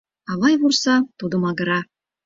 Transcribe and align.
Авый 0.31 0.55
вурса, 0.61 0.95
тудо 1.19 1.35
магыра 1.43 1.79